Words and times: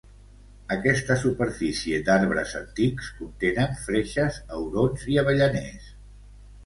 Aquests 0.75 1.17
superfície 1.23 1.99
d"arbres 2.07 2.55
antics 2.61 3.11
contenen 3.21 3.77
freixes, 3.85 4.41
aurons 4.59 5.05
i 5.17 5.21
avellaners. 5.25 5.93